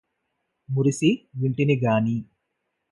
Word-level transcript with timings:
మురిసి 0.69 1.11
వింటినిగాని 1.33 2.17